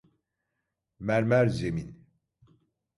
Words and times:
Mermer 0.99 1.47
zemin. 1.47 1.95